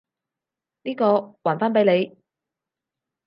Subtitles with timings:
[0.81, 2.17] 呢個，還返畀你！